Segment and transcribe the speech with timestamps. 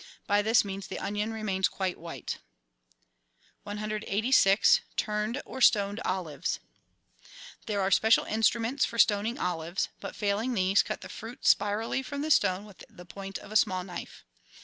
[0.25, 2.39] By this means the onion remains quite white.
[3.67, 6.59] i86— TURNED OR STONED OLIVES
[7.67, 12.23] There are special instruments for stoning olives, but, failing these, cut the fruit spirally from
[12.23, 14.25] the stone with the point of a small knife.